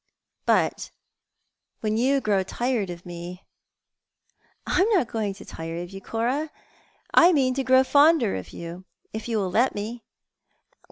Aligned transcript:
But 0.47 0.89
when 1.81 1.95
you 1.95 2.21
grow 2.21 2.41
tired 2.41 2.89
of 2.89 3.05
me 3.05 3.45
""I 4.65 4.79
am 4.81 4.89
not 4.89 5.07
going 5.09 5.35
to 5.35 5.45
tire 5.45 5.77
of 5.83 5.91
you, 5.91 6.01
Cora. 6.01 6.49
I 7.13 7.31
mean 7.33 7.53
to 7.53 7.63
grow 7.63 7.83
fonder 7.83 8.35
of 8.35 8.49
you, 8.49 8.85
if 9.13 9.27
you 9.27 9.37
will 9.37 9.51
let 9.51 9.75
me." 9.75 10.03